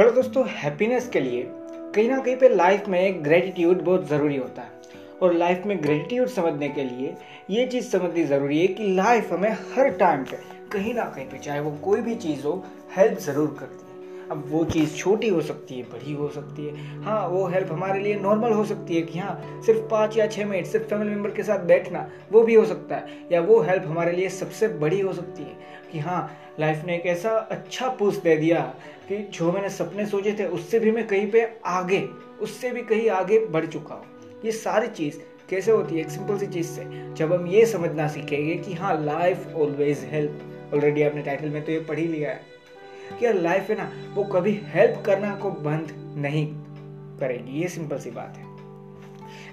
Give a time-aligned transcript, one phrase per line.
[0.00, 1.42] Hello दोस्तों happiness के लिए
[1.94, 4.68] कहीं ना कहीं पे लाइफ में ग्रेटिट्यूड बहुत ज़रूरी होता है।
[5.22, 7.14] और लाइफ में ग्रेटिट्यूड समझने के लिए
[7.50, 10.38] ये चीज़ समझनी ज़रूरी है कि लाइफ हमें हर टाइम पे
[10.72, 12.52] कहीं ना कहीं पे, चाहे वो कोई भी चीज़ हो
[12.96, 13.89] हेल्प ज़रूर करती है।
[14.30, 18.00] अब वो चीज़ छोटी हो सकती है, बड़ी हो सकती है। हाँ वो हेल्प हमारे
[18.00, 21.30] लिए नॉर्मल हो सकती है कि हाँ सिर्फ़ पाँच या छः मिनट सिर्फ़ फैमिली मेंबर
[21.30, 25.00] के साथ बैठना, वो भी हो सकता है। या वो हेल्प हमारे लिए सबसे बड़ी
[25.00, 25.56] हो सकती है
[25.92, 28.60] कि हाँ लाइफ ने एक ऐसा अच्छा पुश दे दिया
[29.08, 32.08] कि जो मैंने सपने सोचे थे, उससे भी मैं कहीं पे आगे,
[32.40, 35.18] उससे भी कहीं आगे बढ़ चुका हूँ। ये सारी चीज़
[35.50, 36.00] कैसे होती है?
[36.00, 40.74] एक सिंपल सी चीज़ से। जब हम ये समझना सीखेंगे कि हाँ लाइफ ऑलवेज हेल्प
[40.74, 42.49] ऑलरेडी आपने टाइटल में तो ये पढ़ ही लिया है।
[43.18, 46.46] कि लाइफ है ना, वो कभी हेल्प करना को बंद नहीं
[47.18, 48.44] करेगी। ये सिंपल सी बात है।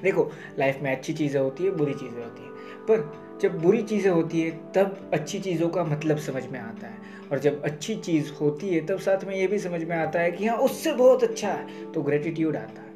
[0.04, 2.50] देखो लाइफ में अच्छी चीज़ें होती है, बुरी चीज़ें होती है।
[2.90, 6.98] पर जब बुरी चीज़ें होती है, तब अच्छी चीज़ों का मतलब समझ में आता है।
[7.32, 10.32] और जब अच्छी चीज़ होती है, तब साथ में ये भी समझ में आता है
[10.32, 12.88] कि हाँ उससे बहुत अच्छा है तो ग्रेटिट्यूड आता है।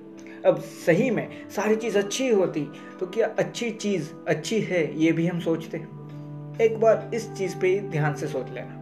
[0.45, 2.67] अब सही में सारी चीज़ अच्छी होती
[2.99, 7.55] तो क्या अच्छी चीज़ अच्छी है, ये भी हम सोचते हैं। एक बार इस चीज़
[7.55, 8.80] पे ध्यान से सोच लेना।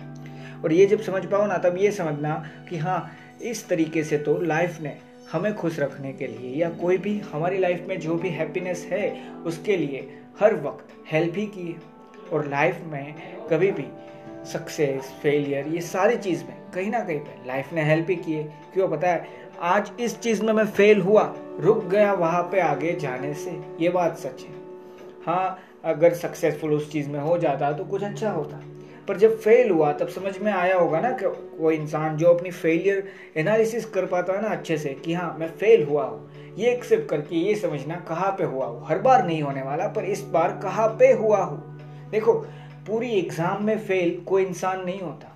[0.63, 2.33] और ये जब समझ पाओ ना, तब ये समझना
[2.69, 3.11] कि हाँ
[3.41, 4.97] इस तरीके से तो लाइफ ने
[5.31, 9.33] हमें खुश रखने के लिए या कोई भी हमारी लाइफ में जो भी हैप्पीनेस है,
[9.45, 10.07] उसके लिए
[10.39, 11.75] हर वक्त हेल्प ही की
[12.33, 13.15] और लाइफ में
[13.51, 13.85] कभी भी
[14.45, 18.43] सक्सेस फेलियर ये सारी चीज़ में कहीं ना कहीं पे लाइफ ने हेल्प ही किए
[18.73, 19.27] क्यों पता है?
[19.59, 21.23] आज इस चीज़ में मैं फेल हुआ,
[21.59, 24.53] रुक गया वहाँ पे आगे जाने से, ये बात सच है।
[25.25, 28.61] हाँ अगर सक्सेसफुल उस चीज़ में हो जाता तो कुछ अच्छा होता।
[29.09, 31.25] पर जब फेल हुआ, तब समझ में आया होगा ना कि
[31.59, 35.47] वो इंसान जो अपनी फेलियर एनालिसिस कर पाता है ना अच्छे से, कि हाँ मैं
[35.49, 39.41] फेल हुआ हूँ। ये एक्सेप्ट करके ये समझना कहाँ पे हुआ हूँ। हर बार नहीं
[39.41, 42.33] होने वाला, पर इस बार कहाँ पे हुआ हूँ। देखो,
[42.87, 45.35] पूरी एग्ज़ाम में फेल कोई इंसान नहीं होता।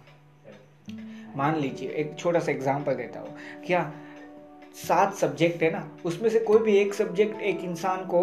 [1.35, 3.35] मान लीजिए, एक छोटा सा एग्ज़ाम्पल देता हूँ
[3.65, 3.91] क्या
[4.77, 8.21] सात सब्जेक्ट है ना, उसमें से कोई भी एक सब्जेक्ट एक इंसान को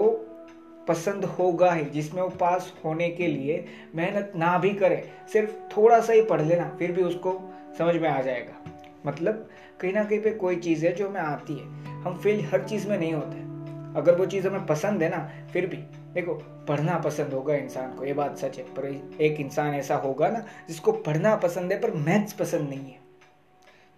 [0.88, 3.64] पसंद होगा ही, जिसमें वो पास होने के लिए
[3.94, 8.08] मेहनत ना भी करे, सिर्फ़ थोड़ा सा ही पढ़ लेना, फिर भी उसको समझ में
[8.08, 8.70] आ जाएगा।
[9.06, 9.48] मतलब
[9.80, 11.64] कहीं ना कहीं पे कोई चीज़ है जो हमें आती है।
[12.02, 13.50] हम फेल हर चीज़ में नहीं होते।
[13.98, 15.76] अगर वो चीज़ हमें पसंद है ना, फिर भी।
[16.14, 16.34] देखो,
[16.68, 18.84] पढ़ना पसंद होगा इंसान को, ये बात सच है, पर
[19.20, 22.98] एक इंसान ऐसा होगा ना, जिसको पढ़ना पसंद है, पर मैथ्स पसंद नहीं है।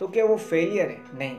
[0.00, 1.18] तो क्या वो फेलियर है?
[1.18, 1.36] नहीं।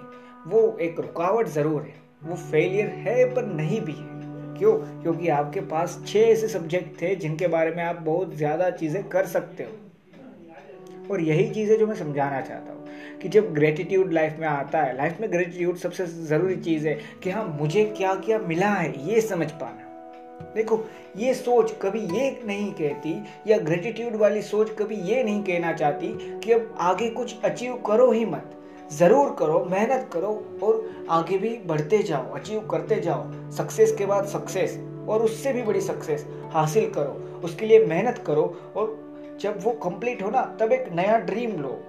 [0.48, 1.94] वो एक रुकावट ज़रूर है।
[2.24, 4.23] वो फेलियर है, पर नहीं भी है।
[4.58, 4.74] क्यों?
[5.02, 9.26] क्योंकि आपके पास छह ऐसे सब्जेक्ट थे जिनके बारे में आप बहुत ज़्यादा चीज़ें कर
[9.28, 14.48] सकते हो। और यही चीज़ें जो मैं समझाना चाहता हूँ कि जब ग्रेटिट्यूड लाइफ में
[14.48, 16.94] आता है लाइफ में ग्रेटिट्यूड सबसे ज़रूरी चीज़ है
[17.24, 20.80] कि हाँ मुझे क्या क्या मिला है, ये समझ पाना। देखो,
[21.18, 23.14] ये सोच कभी ये नहीं कहती
[23.48, 26.08] या ग्रेटिट्यूड वाली सोच कभी ये नहीं कहना चाहती
[26.40, 28.50] कि अब आगे कुछ अचीव करो ही मत।
[28.94, 30.30] ज़रूर करो, मेहनत करो
[30.64, 34.78] और आगे भी बढ़ते जाओ अचीव करते जाओ। सक्सेस के बाद सक्सेस
[35.10, 38.44] और उससे भी बड़ी सक्सेस हासिल करो। उसके लिए मेहनत करो
[38.76, 38.98] और
[39.42, 41.80] जब वो कंप्लीट हो ना, तब एक नया ड्रीम लो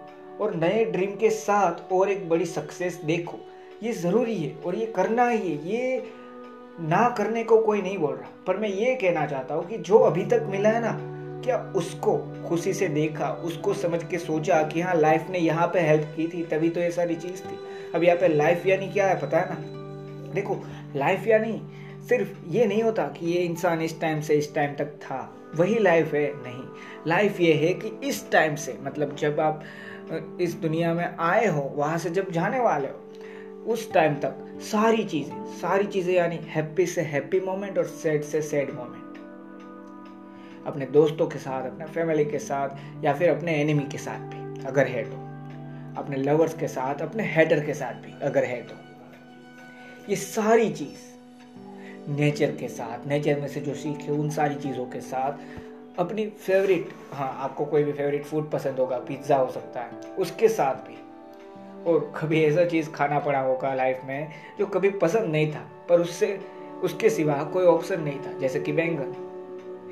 [0.40, 3.38] और नए ड्रीम के साथ और एक बड़ी सक्सेस देखो।
[3.82, 6.02] ये ज़रूरी है और ये करना ही है। ये
[6.80, 9.98] ना करने को कोई नहीं बोल रहा। पर मैं ये कहना चाहता हूँ कि जो
[9.98, 10.92] अभी तक मिला है ना
[11.44, 12.16] क्या उसको
[12.48, 16.26] खुशी से देखा, उसको समझ के सोचा कि हाँ लाइफ ने यहाँ पे हेल्प की
[16.28, 17.58] थी, तभी तो ये सारी चीज़ थी।
[17.94, 20.32] अब यहाँ पे लाइफ यानी क्या है, पता है ना?
[20.34, 20.60] देखो
[20.96, 21.60] लाइफ यानी
[22.08, 25.20] सिर्फ़ ये नहीं होता कि ये इंसान इस टाइम से इस टाइम तक था,
[25.56, 26.64] वही लाइफ है, नहीं।
[27.06, 29.62] लाइफ ये है कि इस टाइम से मतलब जब आप
[30.40, 33.00] इस दुनिया में आए हो, वहाँ से जब जाने वाले हो,
[33.72, 38.42] उस टाइम तक सारी चीज़ें सारी चीज़ें यानी हैप्पी से हैप्पी मोमेंट और सैड से
[38.42, 39.03] सैड मोमेंट
[40.66, 42.68] अपने दोस्तों के साथ, अपने फैमिली के साथ,
[43.04, 45.16] या फिर अपने एनिमी के साथ भी, अगर है तो।
[46.00, 48.74] अपने लवर्स के साथ, अपने हेटर के साथ भी, अगर है तो।
[50.08, 51.14] ये सारी चीज़
[52.10, 55.32] नेचर के साथ नेचर में से जो सीखे, उन सारी चीज़ों के साथ,
[55.98, 60.48] अपनी फेवरेट हाँ आपको कोई भी फेवरेट फ़ूड पसंद होगा पिज़्ज़ा हो सकता है, उसके
[60.48, 60.96] साथ भी।
[61.90, 64.28] और कभी ऐसा चीज़ खाना पड़ा होगा लाइफ में,
[64.58, 66.40] जो कभी पसंद नहीं था, पर उससे,
[66.82, 69.14] उसके सिवा कोई ऑप्शन नहीं था, जैसे कि बैंगन,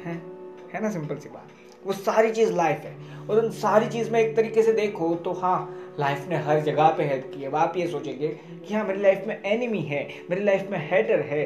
[0.07, 0.32] है?
[0.75, 1.49] है ना, सिंपल सी बात।
[1.87, 5.33] वो सारी चीज़ लाइफ है। और उन सारी चीज़ में एक तरीके से देखो तो
[5.33, 8.29] हाँ लाइफ ने हर जगह पे हेल्प की है। आप ये सोचेंगे
[8.67, 11.45] कि हाँ मेरी लाइफ में एनिमी है, मेरी लाइफ में हेटर है,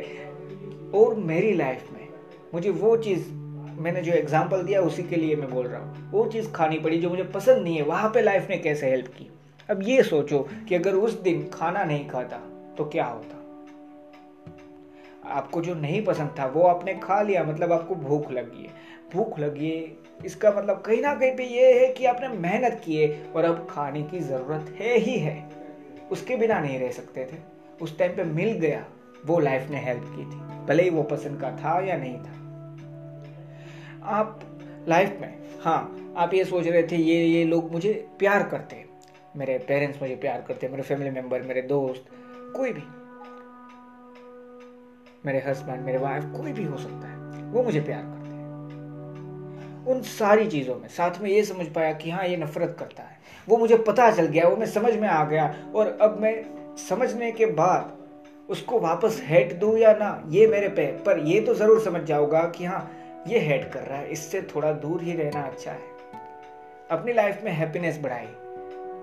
[0.94, 2.08] और मेरी लाइफ में
[2.55, 3.28] मुझे वो चीज़,
[3.81, 6.99] मैंने जो एग्ज़ाम्पल दिया उसी के लिए मैं बोल रहा हूँ। वो चीज़ खानी पड़ी
[6.99, 9.31] जो मुझे पसंद नहीं है, वहाँ पे लाइफ ने कैसे हेल्प की?
[9.69, 10.38] अब ये सोचो
[10.69, 12.37] कि अगर उस दिन खाना नहीं खाता
[12.78, 13.43] तो क्या होता?
[15.31, 18.73] आपको जो नहीं पसंद था, वो आपने खा लिया मतलब आपको भूख लगी है।
[19.12, 23.32] भूख लगी। इसका मतलब कहीं ना कहीं पे ये है कि आपने मेहनत की है
[23.37, 25.37] और अब खाने की ज़रूरत है ही है।
[26.11, 27.37] उसके बिना नहीं रह सकते थे।
[27.82, 28.85] उस टाइम पे मिल गया।
[29.26, 32.35] वो लाइफ ने हेल्प की थी। भले ही वो पसंद का था या नहीं था।
[34.05, 34.41] आप
[34.88, 38.85] लाइफ में हाँ आप ये सोच रहे थे, ये ये लोग मुझे प्यार करते
[39.37, 42.05] मेरे पेरेंट्स मुझे प्यार करते मेरे फैमिली मेंबर मेरे दोस्त,
[42.56, 42.82] कोई भी।
[45.26, 48.16] मेरे हस्बैंड मेरे वाइफ कोई भी हो सकता है। वो मुझे प्यार करते
[49.87, 53.19] उन सारी चीज़ों में। साथ में ये समझ पाया कि हाँ ये नफरत करता है।
[53.49, 56.35] वो मुझे पता चल गया, वो मैं समझ में आ गया और अब मैं
[56.88, 57.93] समझने के बाद
[58.50, 62.43] उसको वापस हेट दूँ या ना, ये मेरे पे। पर ये तो ज़रूर समझ जाऊँगा
[62.49, 62.91] कि हाँ
[63.29, 65.94] ये हेट कर रहा है। इससे थोड़ा दूर ही रहना अच्छा है।
[66.91, 68.29] अपनी लाइफ में हैप्पीनेस बढ़ाई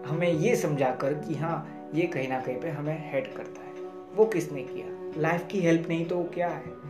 [0.08, 3.72] हमें ये समझा कर कि हाँ ये कहीं ना कहीं पे हमें हेट करता है।
[4.16, 5.03] वो किसने किया?
[5.18, 6.84] लाइफ की हेल्प नहीं तो क्या है?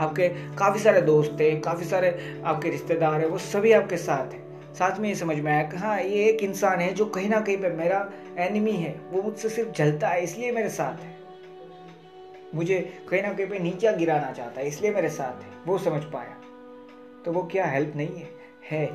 [0.00, 4.74] आपके काफ़ी सारे दोस्त है, काफ़ी सारे आपके रिश्तेदार है, वो सभी आपके साथ हैं।
[4.74, 7.40] साथ में ये समझ में आया कि हाँ ये एक इंसान है जो कहीं ना
[7.40, 11.16] कहीं पे मेरा एनिमी है। वो मुझसे सिर्फ़ जलता है, इसलिए मेरे साथ है।
[12.54, 16.02] मुझे कहीं ना कहीं पे नीचा गिराना चाहता है, इसलिए मेरे साथ है। वो समझ
[16.02, 16.36] पाया।
[17.24, 18.40] तो वो क्या हेल्प नहीं है?
[18.70, 18.86] है,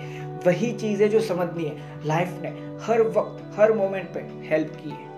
[0.46, 2.50] वही चीज़ जो समझनी है। लाइफ ने
[2.84, 5.10] हर वक्त, हर मोमेंट पे हेल्प की है।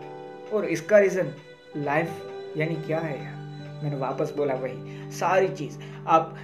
[0.53, 1.33] और इसका रीज़न
[1.77, 2.09] लाइफ
[2.57, 3.36] यानी क्या है यार?
[3.83, 6.35] मैंने वापस बोला, वही, सारी चीज़। आप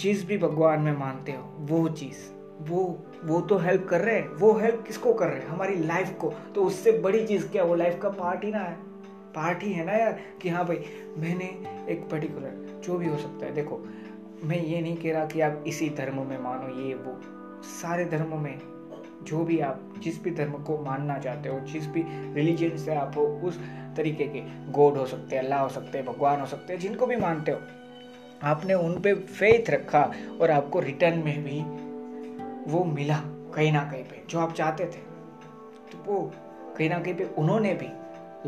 [0.00, 4.28] चीज़ भी भगवान में मानते हो, वो चीज़। वो वो तो हेल्प कर रहे हैं,
[4.28, 5.46] वो हेल्प किसको कर रहे हैं?
[5.46, 8.76] हमारी लाइफ को। तो उससे बड़ी चीज़ क्या, वो लाइफ का पार्ट ही ना है।
[9.34, 10.76] पार्ट ही है ना यार, कि हाँ भाई,
[11.16, 11.58] मैंने
[11.92, 13.88] एक पर्टिकुलर जो भी हो सकता है। देखो,
[14.44, 17.20] मैं ये नहीं कह रहा कि आप इसी धर्म में मानो, ये, वो।
[17.62, 18.58] सारे धर्मों में,
[19.22, 22.04] जो भी आप, जिस भी धर्म को मानना चाहते हो, जिस भी
[22.34, 23.60] रिलीजन से आप हो, उस
[23.98, 24.42] तरीके के
[24.72, 27.52] गॉड हो सकते हैं, अल्लाह हो सकते हैं, भगवान हो सकते हैं, जिनको भी मानते
[27.52, 27.60] हो।
[28.42, 30.02] आपने उन पे फेथ रखा
[30.40, 31.60] और आपको रिटर्न में भी
[32.72, 33.20] वो मिला
[33.54, 35.06] कहीं ना कहीं पे, जो आप चाहते थे।
[35.90, 36.20] तो वो
[36.76, 37.88] कहीं ना कहीं पे उन्होंने भी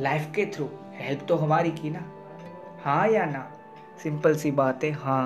[0.03, 2.05] लाइफ के थ्रू हेल्प तो हमारी की ना।
[2.85, 3.47] हाँ या ना?
[4.03, 5.25] सिंपल सी बात है हाँ।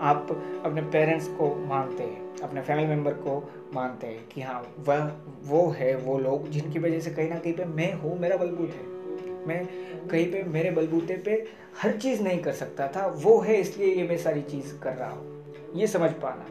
[0.00, 0.28] आप
[0.64, 3.34] अपने पेरेंट्स को मानते हैं, अपने फैमिली मेंबर को
[3.74, 5.10] मानते हैं कि हाँ वह,
[5.42, 8.70] वो है वो लोग जिनकी वजह से कहीं ना कहीं पे मैं हूँ, मेरा बलबूत
[8.70, 8.99] है।
[9.46, 9.64] मैं
[10.08, 11.44] कहीं पे, मेरे बलबूते पे
[11.82, 15.10] हर चीज़ नहीं कर सकता था। वो है इसलिए ये मैं सारी चीज़ कर रहा
[15.10, 16.46] हूँ। ये समझ पाना।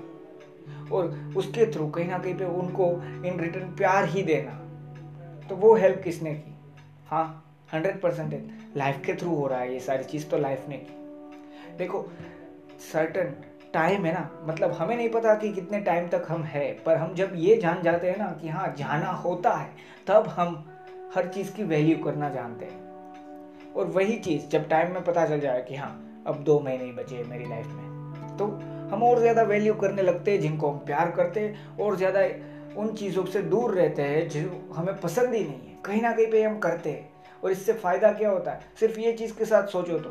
[0.91, 2.91] और उसके थ्रू कहीं ना कहीं पे उनको
[3.25, 4.51] इन रिटर्न प्यार ही देना।
[5.50, 6.56] तो वो हेल्प किसने की?
[7.07, 10.78] हाँ हंड्रेड परसेंटेज लाइफ के थ्रू हो रहा है ये सारी चीज़ तो लाइफ ने
[10.78, 12.06] की। देखो
[12.94, 13.33] सर्टन
[13.73, 17.13] टाइम है ना मतलब हमें नहीं पता कि कितने टाइम तक हम है, पर हम
[17.13, 19.69] जब ये जान जाते हैं ना कि हाँ जाना होता है,
[20.07, 20.63] तब हम
[21.16, 22.88] हर चीज़ की वैल्यू करना जानते हैं।
[23.78, 26.92] और वही चीज़ जब टाइम में पता चल जाए कि हाँ अब दो महीने ही
[26.92, 28.45] बचे मेरी लाइफ में। तो
[28.92, 32.21] हम और ज़्यादा वैल्यू करने लगते हैं, जिनको हम प्यार करते हैं और ज़्यादा
[32.81, 36.31] उन चीज़ों से दूर रहते हैं जो हमें पसंद ही नहीं है। कहीं ना कहीं
[36.31, 37.09] पे हम करते हैं।
[37.44, 38.61] और इससे फ़ायदा क्या होता है?
[38.80, 40.09] सिर्फ़ ये चीज़ के साथ सोचो तो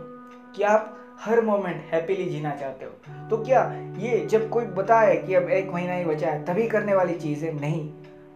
[0.57, 3.63] कि आप हर मोमेंट हैप्पीली जीना चाहते हो। तो क्या
[3.99, 7.45] ये जब कोई बताए कि अब एक महीना ही बचा है, तभी करने वाली चीज़
[7.45, 7.89] है नहीं।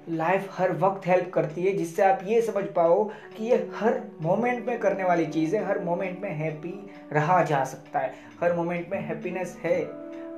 [0.09, 3.05] लाइफ हर वक्त हेल्प करती है, जिससे आप ये समझ पाओ
[3.37, 6.75] कि ये हर मोमेंट में करने वाली चीज़ है, हर मोमेंट में हैप्पी
[7.13, 9.81] रहा जा सकता है, हर मोमेंट में हैप्पीनेस है।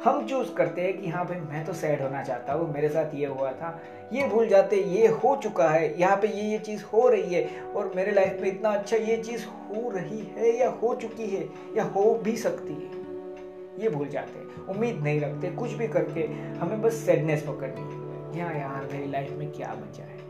[0.05, 3.15] हम चूज़ करते हैं कि हाँ भाई, मैं तो सैड होना चाहता हूँ, मेरे साथ
[3.15, 3.81] ये हुआ था,
[4.13, 7.49] ये भूल जाते, ये हो चुका है, यहाँ पे ये ये चीज़ हो रही है,
[7.77, 11.49] और मेरे लाइफ में इतना अच्छा ये चीज़ हो रही है या हो चुकी है,
[11.77, 16.27] या हो भी सकती है, ये भूल जाते हैं, उम्मीद नहीं रखते, कुछ भी करके
[16.61, 18.04] हमें बस सैडनेस पकड़नी है।
[18.35, 20.23] यहाँ यार मेरी लाइफ में क्या बचा है?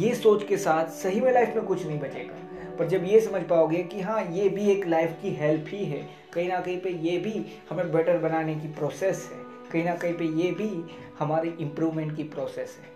[0.00, 2.34] ये सोच के साथ सही में लाइफ में कुछ नहीं बचेगा।
[2.78, 6.02] पर जब ये समझ पाओगे कि हाँ ये भी एक लाइफ की हेल्प ही है
[6.34, 10.14] कहीं ना कहीं पे ये भी हमें बेटर बनाने की प्रोसेस है कहीं ना कहीं
[10.14, 10.70] पे ये भी
[11.18, 12.88] हमारी इम्प्रूवमेंट की प्रोसेस है।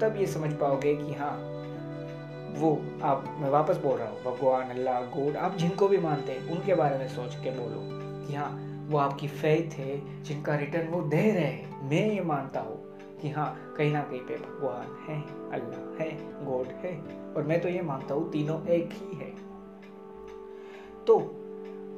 [0.00, 1.36] तब ये समझ पाओगे कि हाँ
[2.58, 2.70] वो
[3.02, 6.74] आप मैं वापस बोल रहा हूँ भगवान अल्लाह गोड आप जिनको भी मानते हैं उनके
[6.74, 7.80] बारे में सोच के बोलो
[8.26, 8.50] कि हाँ
[8.90, 13.30] वो आपकी फेथ है, जिनका रिटर्न वो दे रहे हैं। मैं ये मानता हूँ कि
[13.30, 17.02] हाँ कहीं ना कहीं पे भगवान है, अल्लाह है गॉड है।
[17.34, 19.32] और मैं तो ये मानता हूँ, तीनों एक ही है।
[21.06, 21.18] तो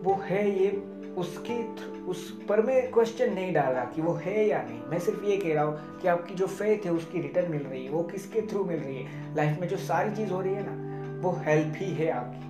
[0.02, 0.70] वो है ये,
[1.16, 1.62] उसके
[2.02, 5.37] उस पर मैं क्वेश्चन नहीं डाल रहा कि वो है या नहीं। मैं सिर्फ़ ये
[5.37, 8.42] कह रहा हूँ कि आपकी जो फेथ है, उसकी रिटर्न मिल रही है, वो किसके
[8.42, 9.34] थ्रू मिल रही है?
[9.37, 12.46] लाइफ में जो सारी चीज़ हो रही है ना, वो हेल्प ही है आपकी।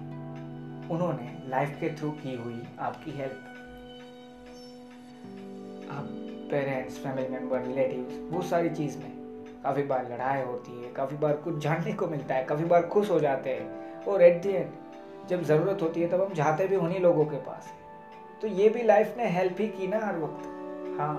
[0.94, 3.48] उन्होंने लाइफ के थ्रू की हुई आपकी हेल्प
[5.92, 6.04] आप
[6.50, 9.12] पेरेंट्स फैमिली मेंबर रिलेटिव्स वो सारी चीज़ में
[9.64, 13.10] काफ़ी बार लड़ाई होती है, काफ़ी बार कुछ जानने को मिलता है, काफ़ी बार खुश
[13.10, 16.76] हो जाते हैं। और एट दी एंड जब ज़रूरत होती है, तब हम जाते भी
[16.76, 20.18] उन्हीं लोगों के पास है। तो ये भी लाइफ ने हेल्प ही की ना हर
[20.18, 20.46] वक्त।
[21.00, 21.16] हाँ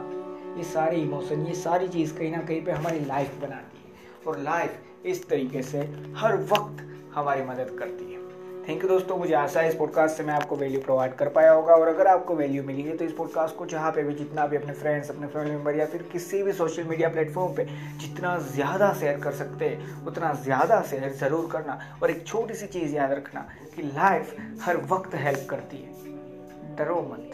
[0.57, 3.93] ये सारे इमोशन ये सारी चीज़ कहीं ना कहीं पे हमारी लाइफ बनाती है।
[4.27, 5.79] और लाइफ इस तरीके से
[6.15, 8.22] हर वक्त हमारी मदद करती है।
[8.67, 11.51] थैंक यू दोस्तों, मुझे आशा है इस पॉडकास्ट से मैं आपको वैल्यू प्रोवाइड कर पाया
[11.51, 14.45] होगा और अगर आपको वैल्यू मिली है तो इस पॉडकास्ट को जहाँ पे भी जितना
[14.47, 17.65] भी अपने फ्रेंड्स अपने फैमिली मेंबर या फिर किसी भी सोशल मीडिया प्लेटफॉर्म पे
[18.01, 22.67] जितना ज़्यादा शेयर कर सकते हैं, उतना ज़्यादा शेयर ज़रूर करना और एक छोटी सी
[22.69, 27.31] चीज़ याद रखना कि लाइफ हर वक्त हेल्प करती है। डरो मत।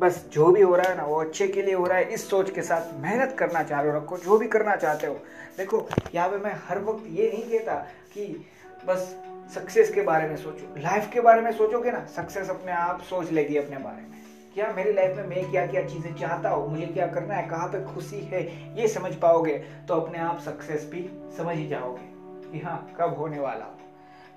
[0.00, 2.30] बस जो भी हो रहा है ना, वो अच्छे के लिए हो रहा है। इस
[2.30, 5.14] सोच के साथ मेहनत करना चालू रखो, जो भी करना चाहते हो।
[5.58, 7.74] देखो, यहाँ पे मैं हर वक्त ये नहीं कहता
[8.14, 8.46] कि
[8.86, 9.16] बस
[9.54, 13.30] सक्सेस के बारे में सोचो। लाइफ के बारे में सोचोगे ना सक्सेस अपने आप सोच
[13.30, 14.14] लेगी अपने बारे में।
[14.54, 16.70] क्या मेरी लाइफ में मैं क्या क्या चीज़ें चाहता हूँ?
[16.70, 17.48] मुझे क्या करना है?
[17.48, 18.42] कहाँ पे खुशी है?
[18.78, 21.02] ये समझ पाओगे तो अपने आप सक्सेस भी
[21.36, 23.78] समझ ही जाओगे कि हाँ कब होने वाला हो।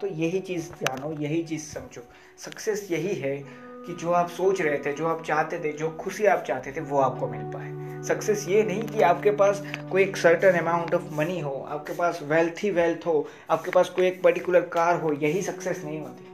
[0.02, 2.02] तो यही चीज़ जानो यही चीज़ समझो।
[2.38, 3.38] सक्सेस यही है
[3.86, 6.80] कि जो आप सोच रहे थे, जो आप चाहते थे, जो खुशी आप चाहते थे,
[6.80, 11.02] वो आपको मिल पाए। सक्सेस ये नहीं कि आपके पास कोई एक सर्टन अमाउंट ऑफ़
[11.14, 15.14] मनी हो, आपके पास वेल्थ ही वेल्थ हो, आपके पास कोई एक पर्टिकुलर कार हो,
[15.14, 16.26] यही सक्सेस नहीं होती।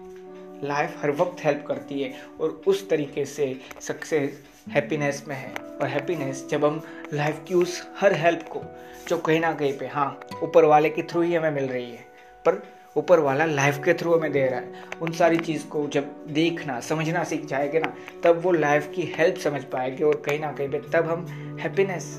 [0.67, 5.87] लाइफ हर वक्त हेल्प करती है और उस तरीके से सक्सेस हैप्पीनेस में है। और
[5.87, 6.81] हैप्पीनेस जब हम
[7.13, 8.61] लाइफ की उस हर हेल्प को,
[9.07, 12.05] जो कहीं ना कहीं पे हाँ ऊपर वाले के थ्रू ही हमें मिल रही है,
[12.45, 16.11] पर ऊपर वाला लाइफ के थ्रू हमें दे रहा है। उन सारी चीज़ को जब
[16.29, 20.51] देखना, समझना सीख जाएँगे ना, तब वो लाइफ की हेल्प समझ पाएँगे और कहीं ना
[20.51, 21.25] कहीं पे तब हम
[21.61, 22.15] हैप्पीनेस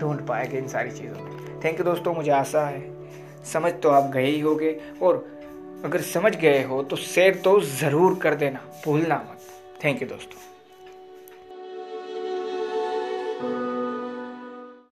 [0.00, 2.84] ढूंढ पाएँगे इन सारी चीज़ों में थैंक यू दोस्तों, मुझे आशा है।
[3.44, 5.24] समझ तो आप गए ही होगे और
[5.84, 10.55] अगर समझ गए हो तो शेयर तो ज़रूर कर देना, भूलना मत। थैंक यू दोस्तों।